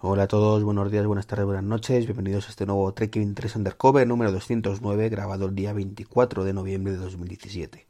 [0.00, 3.56] Hola a todos, buenos días, buenas tardes, buenas noches, bienvenidos a este nuevo Trekking 3
[3.56, 7.84] Undercover número 209, grabado el día 24 de noviembre de 2017.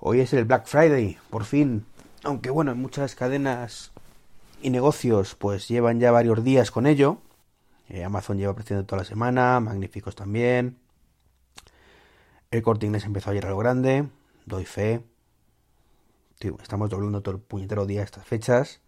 [0.00, 1.84] Hoy es el Black Friday, por fin,
[2.24, 3.92] aunque bueno, en muchas cadenas
[4.62, 7.18] y negocios pues llevan ya varios días con ello.
[7.90, 10.78] Eh, Amazon lleva presionando toda la semana, magníficos también.
[12.50, 14.08] El corte inglés empezó ayer a lo grande,
[14.46, 15.04] doy fe.
[16.38, 18.80] Tío, estamos doblando todo el puñetero día estas fechas.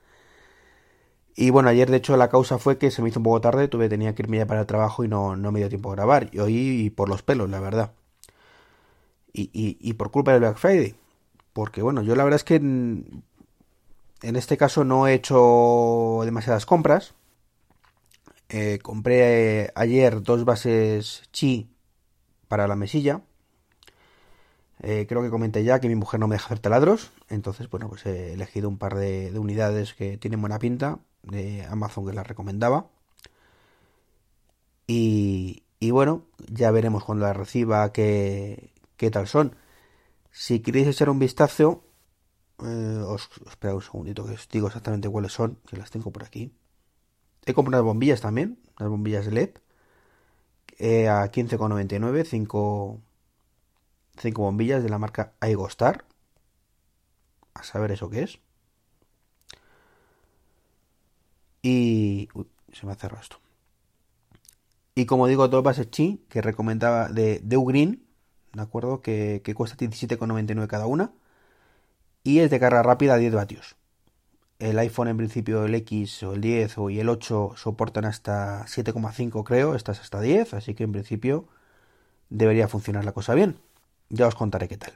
[1.37, 3.69] Y bueno, ayer de hecho la causa fue que se me hizo un poco tarde,
[3.69, 5.97] tuve, tenía que irme ya para el trabajo y no, no me dio tiempo a
[5.97, 6.29] grabar.
[6.33, 7.93] Y hoy por los pelos, la verdad.
[9.33, 10.95] Y, y, por culpa del Black Friday.
[11.53, 13.25] Porque bueno, yo la verdad es que en,
[14.23, 17.15] en este caso no he hecho demasiadas compras.
[18.49, 21.69] Eh, compré eh, ayer dos bases chi
[22.49, 23.23] para la mesilla.
[24.87, 27.11] Eh, creo que comenté ya que mi mujer no me deja hacer taladros.
[27.31, 31.65] Entonces, bueno, pues he elegido un par de, de unidades que tienen buena pinta de
[31.65, 32.91] Amazon que la recomendaba.
[34.87, 39.57] Y, y, bueno, ya veremos cuando la reciba qué, qué tal son.
[40.31, 41.85] Si queréis echar un vistazo,
[42.63, 46.25] eh, os, espera un segundito que os digo exactamente cuáles son, que las tengo por
[46.25, 46.53] aquí.
[47.47, 49.51] He comprado bombillas también, las bombillas LED,
[50.79, 53.01] eh, a 15,99, 5,
[54.19, 56.05] 5 bombillas de la marca Aigostar.
[57.55, 58.39] A saber eso qué es.
[61.63, 62.29] Y...
[62.35, 63.39] Uy, se me ha cerrado esto.
[64.95, 68.05] Y como digo, dos bases chi que recomendaba de, de Ugreen,
[68.53, 69.01] ¿de acuerdo?
[69.01, 71.13] Que, que cuesta 17,99 cada una.
[72.23, 73.77] Y es de carga rápida a 10 vatios.
[74.59, 78.65] El iPhone en principio, el X o el 10 o y el 8 soportan hasta
[78.67, 81.49] 7,5 creo, estas hasta 10, así que en principio
[82.31, 83.59] debería funcionar la cosa bien.
[84.15, 84.93] Ya os contaré qué tal.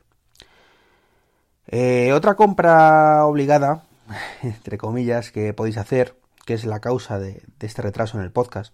[1.66, 3.82] Eh, otra compra obligada,
[4.42, 6.14] entre comillas, que podéis hacer
[6.46, 8.72] que es la causa de, este retraso en el podcast,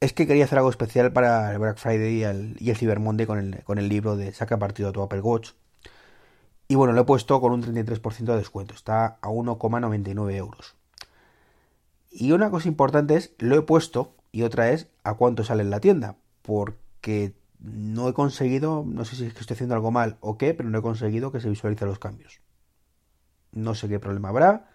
[0.00, 3.00] es que quería hacer algo especial para el Black Friday y el, y el Cyber
[3.00, 5.52] Monday con el, con el libro de Saca partido a tu Apple Watch.
[6.68, 10.74] Y bueno, lo he puesto con un 33% de descuento, está a 1,99 euros.
[12.10, 15.70] Y una cosa importante es, lo he puesto, y otra es, a cuánto sale en
[15.70, 17.32] la tienda, porque
[17.64, 20.68] no he conseguido, no sé si es que estoy haciendo algo mal o qué, pero
[20.68, 22.40] no he conseguido que se visualicen los cambios.
[23.52, 24.68] No sé qué problema habrá,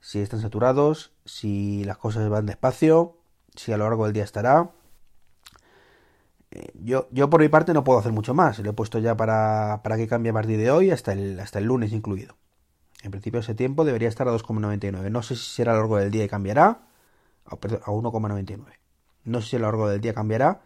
[0.00, 3.16] si están saturados, si las cosas van despacio,
[3.54, 4.70] si a lo largo del día estará.
[6.74, 8.58] Yo, yo por mi parte no puedo hacer mucho más.
[8.58, 11.58] Lo he puesto ya para, para que cambie a partir de hoy hasta el, hasta
[11.58, 12.36] el lunes incluido.
[13.02, 15.10] En principio ese tiempo debería estar a 2,99.
[15.10, 16.82] No sé si será a lo largo del día y cambiará.
[17.46, 18.62] A 1,99.
[19.24, 20.60] No sé si a lo largo del día cambiará.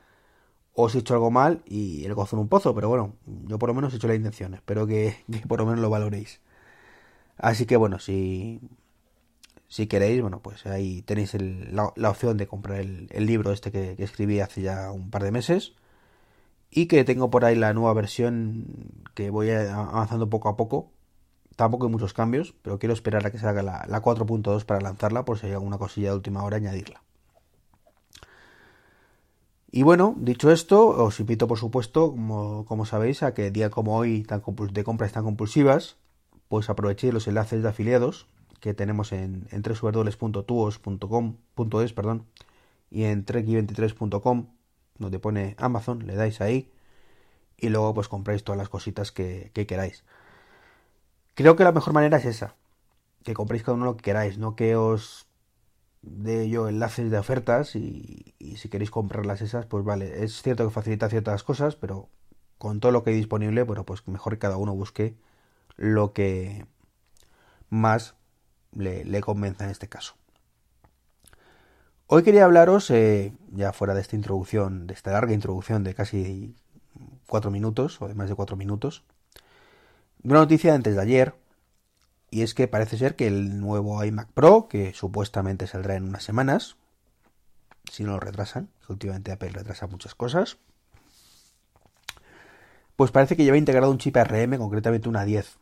[0.75, 2.75] O si he hecho algo mal y el gozo en un pozo.
[2.75, 3.15] Pero bueno,
[3.47, 4.55] yo por lo menos he hecho la intención.
[4.55, 5.17] Espero que,
[5.49, 6.41] por lo menos lo valoréis.
[7.37, 8.61] Así que bueno, si,
[9.69, 14.05] si queréis, bueno, pues ahí tenéis la, opción de comprar el, libro este que, que,
[14.05, 15.75] escribí hace ya un par de meses
[16.71, 18.67] y que tengo por ahí la nueva versión
[19.15, 20.93] que voy avanzando poco a poco.
[21.57, 25.25] Tampoco hay muchos cambios, pero quiero esperar a que salga la, la 4.2 para lanzarla
[25.25, 27.03] por si hay alguna cosilla de última hora añadirla.
[29.71, 33.99] Y bueno, dicho esto, os invito por supuesto, como, como sabéis, a que día como
[33.99, 34.43] hoy tan
[34.73, 35.97] de compras tan compulsivas,
[36.49, 38.27] pues aprovechéis los enlaces de afiliados
[38.61, 42.27] que tenemos en, en www.tuos.com.es perdón,
[42.91, 44.47] y en trek23.com,
[44.99, 46.73] donde pone Amazon, le dais ahí
[47.57, 50.05] y luego pues compráis todas las cositas que, que, queráis.
[51.35, 52.57] Creo que la mejor manera es esa,
[53.23, 55.28] que compréis cada uno lo que queráis, no que os
[56.03, 60.71] dé yo enlaces de ofertas y, si queréis comprarlas esas, pues vale, es cierto que
[60.71, 62.09] facilita ciertas cosas, pero
[62.59, 65.17] con todo lo que hay disponible, bueno, pues mejor que cada uno busque
[65.77, 66.67] lo que
[67.71, 68.15] más
[68.73, 70.15] le, convenza en este caso.
[72.07, 76.57] Hoy quería hablaros, eh, ya fuera de esta introducción, de esta larga introducción de casi
[77.27, 79.05] cuatro minutos, o de más de cuatro minutos,
[80.23, 81.35] de una noticia de antes de ayer,
[82.31, 86.25] y es que parece ser que el nuevo iMac Pro, que supuestamente saldrá en unas
[86.25, 86.77] semanas,
[87.91, 90.59] si no lo retrasan, que últimamente Apple retrasa muchas cosas,
[92.97, 95.59] pues parece que lleva integrado un chip ARM, concretamente una 10,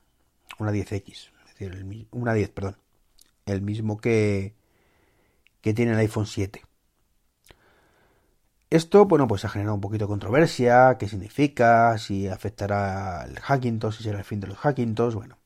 [0.59, 2.77] una 10X, es decir, una 10, perdón
[3.47, 4.55] el mismo que,
[5.61, 6.63] que tiene el iPhone 7.
[8.69, 13.99] Esto, bueno, pues ha generado un poquito de controversia, qué significa, si afectará al Hackintosh,
[13.99, 15.39] si será el fin de los Hackintosh, bueno.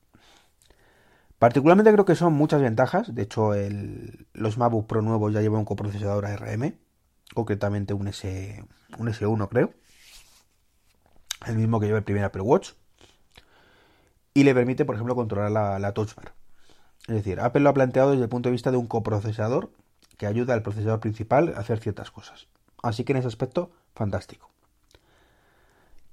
[1.41, 5.61] Particularmente creo que son muchas ventajas, de hecho el, los MacBook Pro nuevos ya llevan
[5.61, 6.75] un coprocesador ARM,
[7.33, 8.63] concretamente un, S,
[8.99, 9.73] un S1 creo,
[11.47, 12.73] el mismo que lleva el primer Apple Watch,
[14.35, 16.31] y le permite, por ejemplo, controlar la, la Touch Bar.
[17.07, 19.71] Es decir, Apple lo ha planteado desde el punto de vista de un coprocesador
[20.19, 22.49] que ayuda al procesador principal a hacer ciertas cosas.
[22.83, 24.51] Así que en ese aspecto, fantástico.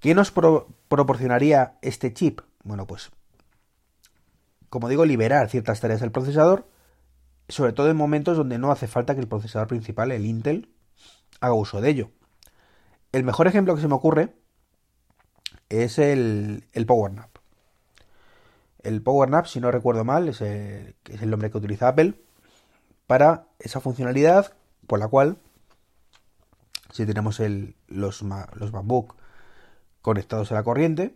[0.01, 2.41] ¿Qué nos proporcionaría este chip?
[2.65, 3.11] Bueno, pues,
[4.71, 6.69] como digo, liberar ciertas tareas del procesador,
[7.49, 10.69] sobre todo en momentos donde no hace falta que el procesador principal, el Intel,
[11.41, 12.11] haga uso de ello.
[13.13, 14.35] El mejor ejemplo que se me ocurre
[15.69, 17.31] es el, el PowerNap.
[18.83, 20.95] El PowerNap, si no recuerdo mal, es el,
[21.27, 22.15] nombre que utiliza Apple
[23.07, 24.53] para esa funcionalidad
[24.87, 25.39] por la cual
[26.93, 27.41] si tenemos
[27.89, 29.17] los, los MacBook
[30.01, 31.15] conectados a la corriente,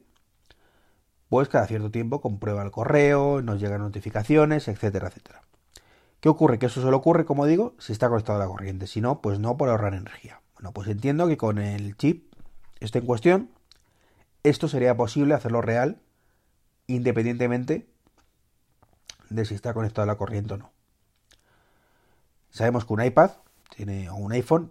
[1.33, 5.41] pues cada cierto tiempo comprueba el correo, nos llegan notificaciones, etcétera, etcétera.
[6.21, 6.59] ¿Qué ocurre?
[6.59, 9.39] Que eso solo ocurre, como digo, si está conectado a la corriente, si no, pues
[9.39, 10.43] no por ahorrar energía.
[10.57, 12.31] Bueno, pues entiendo que con el chip
[12.81, 13.51] este en cuestión,
[14.43, 16.03] esto sería posible hacerlo real
[16.87, 17.89] independientemente
[19.31, 20.71] de si está conectado a la corriente o no.
[22.51, 23.31] Sabemos que un iPad
[23.75, 24.71] tiene, o un iPhone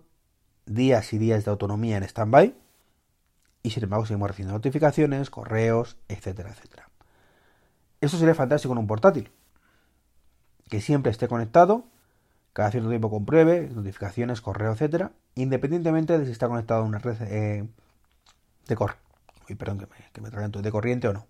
[0.67, 2.53] días y días de autonomía en stand-by
[3.63, 6.89] y sin embargo seguimos recibiendo notificaciones, correos, etcétera, etcétera.
[7.99, 9.31] Esto sería fantástico en un portátil,
[10.69, 11.85] que siempre esté conectado,
[12.53, 17.21] cada cierto tiempo compruebe notificaciones, correo, etcétera, independientemente de si está conectado a una red
[17.21, 17.67] eh,
[18.67, 18.95] de cor
[19.55, 21.27] perdón, que me de corriente o no.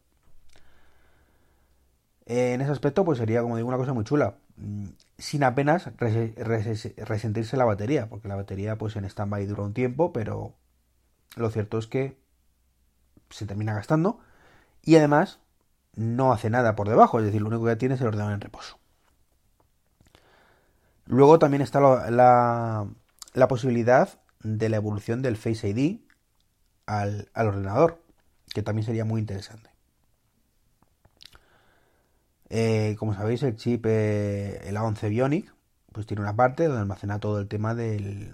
[2.25, 4.37] En ese aspecto, pues sería, como digo, una cosa muy chula.
[4.57, 10.13] Mm, sin apenas resentirse la batería, porque la batería, pues en stand-by dura un tiempo,
[10.13, 10.55] pero
[11.35, 12.20] lo cierto es que
[13.31, 14.19] se termina gastando
[14.83, 15.39] y además
[15.95, 18.41] no hace nada por debajo, es decir, lo único que tiene es el ordenador en
[18.41, 18.79] reposo.
[21.05, 22.87] Luego también está la,
[23.33, 25.99] la, posibilidad de la evolución del Face ID
[26.85, 28.01] al, ordenador,
[28.53, 29.69] que también sería muy interesante.
[32.49, 35.53] Eh, como sabéis, el chip, eh, el A11 Bionic,
[35.91, 38.33] pues tiene una parte donde almacena todo el tema del,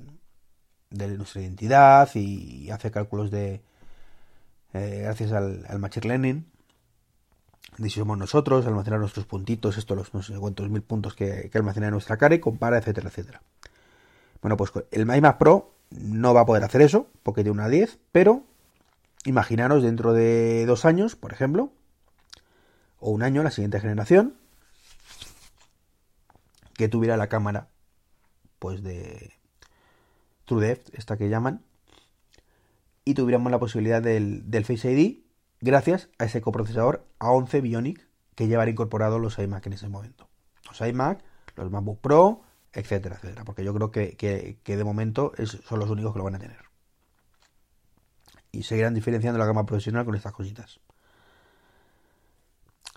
[0.89, 3.61] de nuestra identidad y, hace cálculos de,
[4.77, 6.45] eh, gracias al, Machine Learning,
[8.17, 11.93] nosotros, almacenar nuestros puntitos, esto los no sé cuántos mil puntos que, que almacena en
[11.93, 13.41] nuestra cara y compara, etcétera, etcétera.
[14.41, 17.99] Bueno, pues el iMac Pro no va a poder hacer eso, porque tiene una 10,
[18.11, 18.43] pero
[19.25, 21.71] imaginaros dentro de dos años, por ejemplo,
[22.99, 24.35] o un año, la siguiente generación,
[26.73, 27.67] que tuviera la cámara,
[28.59, 29.33] pues de
[30.45, 31.63] TrueDepth, esta que llaman,
[33.07, 35.19] y tuviéramos la posibilidad del, Face ID
[35.61, 38.05] gracias a ese coprocesador A11 Bionic
[38.35, 40.27] que llevará incorporado los iMac en ese momento.
[40.67, 41.23] Los iMac,
[41.55, 42.41] los MacBook Pro,
[42.73, 43.45] etcétera, etcétera.
[43.45, 45.31] Porque yo creo que, de momento
[45.63, 46.65] son los únicos que lo van a tener.
[48.51, 50.81] Y seguirán diferenciando la gama profesional con estas cositas.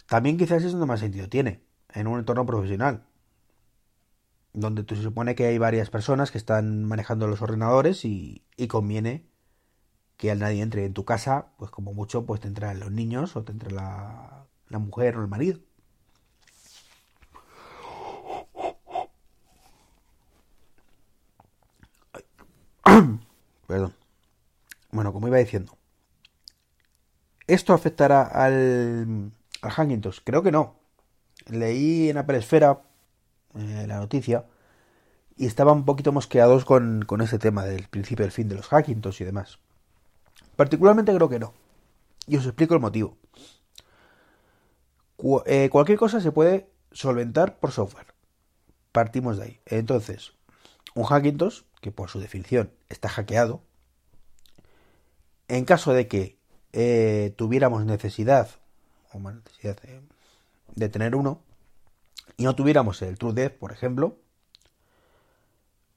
[0.08, 1.62] También quizás es donde más sentido tiene,
[1.94, 3.04] en un entorno profesional
[4.52, 9.29] donde se supone que hay varias personas que están manejando los ordenadores y, conviene
[10.20, 13.36] que al nadie entre en tu casa, pues como mucho, pues te entran los niños
[13.36, 15.60] o te entre la, la mujer o el marido.
[23.66, 23.94] Perdón.
[24.90, 25.78] Bueno, como iba diciendo,
[27.46, 29.32] ¿esto afectará al,
[29.62, 30.20] al Hackintosh?
[30.22, 30.76] Creo que no.
[31.46, 32.82] Leí en Apple Esfera
[33.54, 34.44] eh, la noticia
[35.36, 38.56] y estaban un poquito mosqueados con, con ese tema del principio y el fin de
[38.56, 39.60] los Hackintosh y demás.
[40.60, 41.54] Particularmente creo que no.
[42.26, 43.16] Y os explico el motivo.
[45.46, 48.08] Eh, cualquier cosa se puede solventar por software.
[48.92, 49.60] Partimos de ahí.
[49.64, 50.34] Entonces,
[50.94, 53.62] un Hackintosh, que por su definición está hackeado,
[55.48, 56.38] en caso de que
[56.74, 58.50] eh, tuviéramos necesidad,
[59.14, 59.78] o más necesidad
[60.74, 61.40] de tener uno,
[62.36, 64.18] y no tuviéramos el True por ejemplo,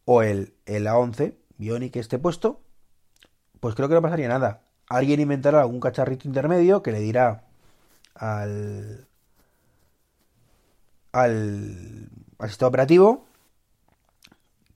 [0.05, 2.62] o el, el A11 Bionic esté puesto,
[3.63, 4.61] pues creo que no pasaría nada.
[4.89, 7.45] Alguien inventará algún cacharrito intermedio que le dirá
[8.13, 9.07] al,
[11.13, 12.09] al,
[12.49, 13.25] sistema operativo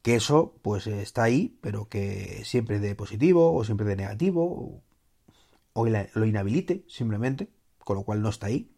[0.02, 4.82] que eso pues está ahí, pero que siempre de positivo o siempre de negativo
[5.74, 8.72] o, lo inhabilite simplemente, con lo cual no está ahí.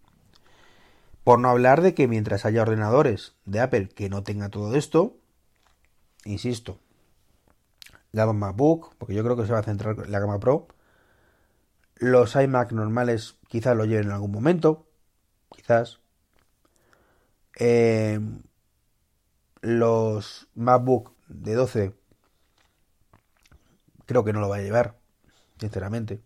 [1.24, 5.18] Por no hablar de que mientras haya ordenadores de Apple que no tengan todo esto,
[6.26, 6.80] insisto,
[8.14, 10.68] gama MacBook, porque yo creo que se va a centrar en la gama Pro,
[11.96, 14.88] los iMac normales quizás lo lleven en algún momento,
[15.50, 16.00] quizás.
[17.60, 18.20] Eh,
[19.62, 21.94] los MacBook de 12
[24.06, 24.98] creo que no lo va a llevar,
[25.60, 26.22] sinceramente,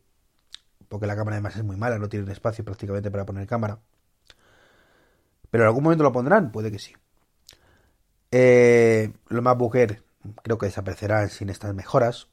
[0.87, 3.79] porque la cámara además es muy mala, no tiene espacio prácticamente para poner cámara.
[5.49, 6.93] Pero en algún momento lo pondrán, puede que sí.
[8.31, 10.03] Eh, los MacBook Air
[10.41, 12.27] creo que desaparecerán sin estas mejoras.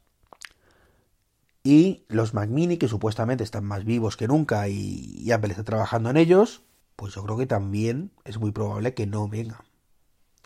[1.62, 6.10] Y los Mac Mini, que supuestamente están más vivos que nunca y, Apple está trabajando
[6.10, 6.62] en ellos,
[6.96, 9.64] pues yo creo que también es muy probable que no venga.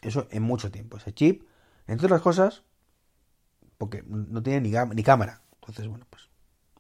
[0.03, 0.97] Eso en mucho tiempo.
[0.97, 1.45] Ese chip,
[1.87, 2.65] entre otras cosas,
[3.79, 5.43] porque no tiene ni, cámara.
[5.55, 6.29] Entonces, bueno, pues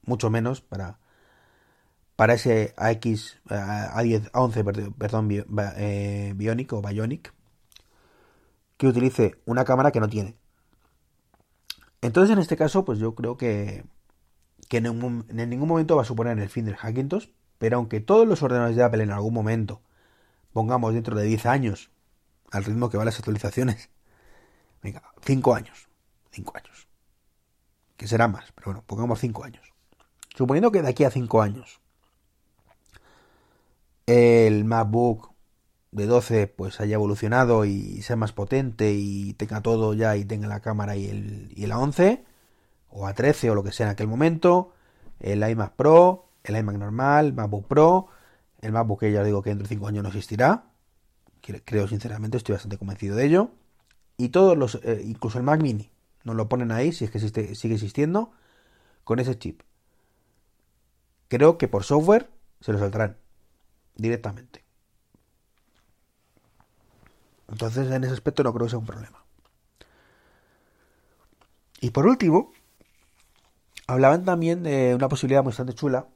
[0.02, 0.98] mucho menos para,
[2.16, 5.28] para ese AX, A10, A11, perdón,
[5.76, 7.32] eh, Bionic o Bionic,
[8.76, 10.36] que utilice una cámara que no tiene.
[12.04, 13.82] Entonces, en este caso, pues yo creo que,
[14.68, 18.28] que en, en, ningún momento va a suponer el fin del Hackintosh, pero aunque todos
[18.28, 19.80] los ordenadores de Apple en algún momento,
[20.52, 21.90] pongamos dentro de 10 años,
[22.50, 23.88] al ritmo que van las actualizaciones,
[24.82, 25.88] venga, 5 años,
[26.32, 26.88] 5 años,
[27.96, 29.72] que será más, pero bueno, pongamos 5 años.
[30.36, 31.80] Suponiendo que de aquí a 5 años
[34.04, 35.33] el MacBook
[35.94, 40.48] de 12 pues haya evolucionado y sea más potente y tenga todo ya y tenga
[40.48, 42.24] la cámara y el, y la 11
[42.90, 44.72] o a 13 o lo que sea en aquel momento,
[45.20, 48.08] el iMac Pro, el iMac normal, MacBook Pro,
[48.60, 50.66] el MacBook que ya digo que dentro de 5 años no existirá,
[51.64, 53.50] creo sinceramente, estoy bastante convencido de ello,
[54.16, 55.90] y todos los, eh, incluso el Mac Mini,
[56.24, 58.32] nos lo ponen ahí si es que sigue existiendo,
[59.02, 59.62] con ese chip.
[61.28, 63.18] Creo que por software se lo saldrán
[63.96, 64.63] directamente.
[67.48, 69.24] Entonces, en ese aspecto no creo que sea un problema.
[71.80, 72.52] Y por último,
[73.86, 76.06] hablaban también de una posibilidad bastante chula,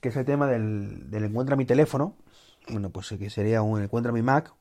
[0.00, 2.16] que es el tema del, del encuentra mi teléfono.
[2.68, 4.52] Bueno, pues que sería un encuentra mi Mac,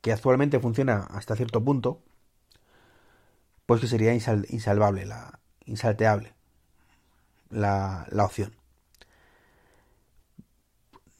[0.00, 2.02] que actualmente funciona hasta cierto punto,
[3.66, 6.34] pues que sería insalvable, la, insalteable
[7.50, 8.54] la opción.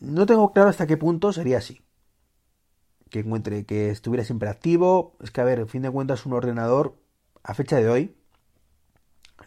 [0.01, 1.83] No tengo claro hasta qué punto sería así
[3.13, 5.17] que encuentre que estuviera siempre activo.
[5.21, 6.97] Es que, a ver, en fin de cuentas, un ordenador
[7.45, 8.17] a fecha de hoy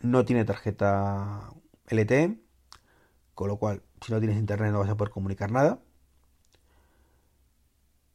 [0.02, 1.50] no tiene tarjeta
[1.88, 2.40] LTE,
[3.34, 5.80] con lo cual, si no tienes internet no vas a poder comunicar nada.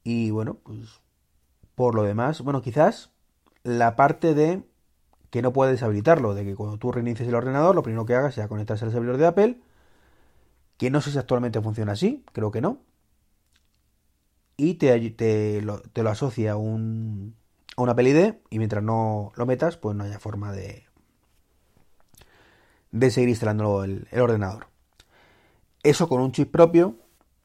[0.05, 1.01] Y bueno, pues
[1.75, 3.11] por lo demás, bueno, quizás
[3.65, 4.63] la parte de
[5.31, 8.35] que no puedes habilitarlo, de que cuando tú reinicies el ordenador, lo primero que hagas
[8.35, 9.61] sea conectarse al servidor de Apple,
[10.77, 12.79] que no sé si actualmente funciona así, creo que no,
[14.61, 17.35] y te, te, lo, te lo asocia a, un,
[17.77, 20.85] a una PLID y mientras no lo metas, pues no haya forma de,
[22.91, 24.67] de seguir instalando el, el ordenador.
[25.83, 26.99] Eso con un chip propio,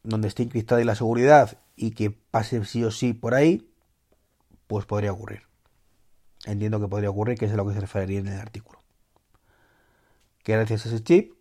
[0.03, 3.71] donde esté encriptada la seguridad y que pase sí o sí por ahí,
[4.67, 5.43] pues podría ocurrir.
[6.45, 8.83] Entiendo que podría ocurrir, que es a lo que se referiría en el artículo.
[10.43, 11.33] Que gracias a ese chip,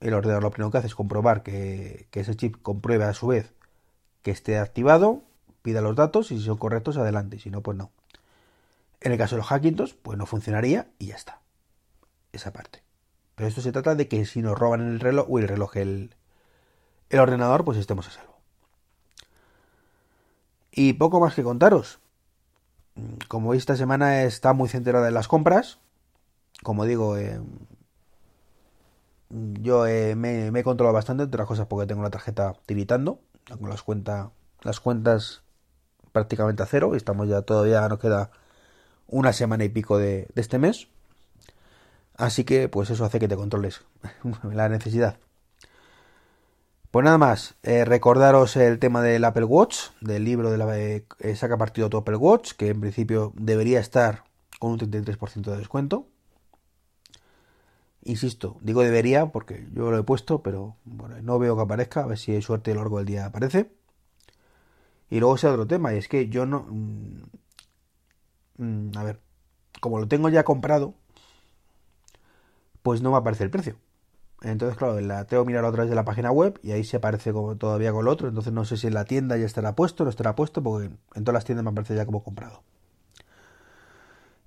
[0.00, 3.28] el ordenador lo primero que hace es comprobar que, que ese chip compruebe a su
[3.28, 3.54] vez
[4.22, 5.22] que esté activado,
[5.62, 7.38] pida los datos y si son correctos, adelante.
[7.38, 7.90] Si no, pues no.
[9.00, 11.40] En el caso de los Hackintosh, pues no funcionaría y ya está.
[12.32, 12.82] Esa parte.
[13.34, 16.14] Pero esto se trata de que si nos roban el reloj, o el reloj, el,
[17.10, 18.36] el ordenador, pues estemos a salvo.
[20.70, 21.98] Y poco más que contaros.
[23.28, 25.78] Como veis, esta semana está muy centrada en las compras.
[26.62, 27.40] Como digo, eh,
[29.30, 33.18] yo eh, me, me, he controlado bastante, entre otras cosas porque tengo la tarjeta tiritando
[33.48, 34.30] con las, cuenta,
[34.62, 35.42] las cuentas
[36.12, 36.94] prácticamente a cero.
[36.94, 38.30] Estamos ya todavía, nos queda
[39.06, 40.88] una semana y pico de, este mes.
[42.16, 43.82] Así que, pues eso hace que te controles
[44.52, 45.16] la necesidad.
[46.90, 51.06] Pues nada más, eh, recordaros el tema del Apple Watch, del libro de la eh,
[51.36, 54.24] saca partido tu Apple Watch, que en principio debería estar
[54.58, 56.06] con un 33% de descuento.
[58.04, 62.06] Insisto, digo debería porque yo lo he puesto, pero bueno, no veo que aparezca, a
[62.06, 63.70] ver si hay suerte a lo largo del día aparece.
[65.10, 66.66] Y luego ese otro tema, y es que yo no...
[66.68, 67.22] Mm,
[68.58, 69.20] mm, a ver,
[69.80, 70.94] como lo tengo ya comprado,
[72.82, 73.76] pues no me aparece el precio.
[74.42, 77.32] Entonces, claro, la tengo que mirar otra de la página web y ahí se aparece
[77.32, 78.28] como todavía con lo otro.
[78.28, 81.24] Entonces no sé si en la tienda ya estará puesto no estará puesto, porque en
[81.24, 82.62] todas las tiendas me aparece ya como comprado.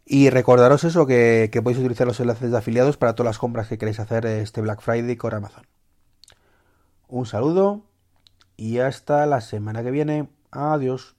[0.05, 3.79] Y recordaros eso, que, podéis utilizar los enlaces de afiliados para todas las compras que
[3.79, 5.65] queréis hacer este Black Friday con Amazon.
[7.07, 7.85] Un saludo
[8.55, 10.29] y hasta la semana que viene.
[10.51, 11.15] Adiós.